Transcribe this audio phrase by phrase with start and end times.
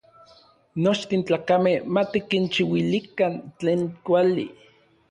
[0.85, 4.45] Nochtin tlakamej ma tikinchiuilikan tlen kuali.